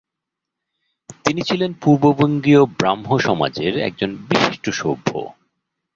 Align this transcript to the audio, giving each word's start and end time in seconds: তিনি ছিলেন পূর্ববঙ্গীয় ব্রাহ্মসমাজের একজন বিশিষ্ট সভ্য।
তিনি 1.25 1.41
ছিলেন 1.41 1.71
পূর্ববঙ্গীয় 1.81 2.61
ব্রাহ্মসমাজের 2.79 3.73
একজন 3.79 4.09
বিশিষ্ট 4.29 4.65
সভ্য। 4.71 5.09